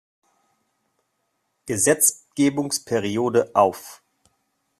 [1.67, 4.01] Gesetzgebungsperiode auf.